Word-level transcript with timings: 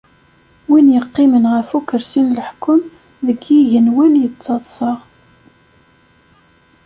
Win 0.69 0.87
yeqqimen 0.95 1.45
ɣef 1.53 1.69
ukersi 1.77 2.21
n 2.27 2.29
leḥkem 2.37 2.81
deg 3.25 3.39
yigenwan 3.53 4.13
ittaḍsa. 4.25 4.93